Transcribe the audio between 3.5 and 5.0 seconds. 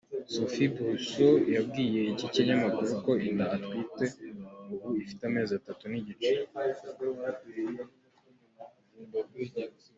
atwite ubu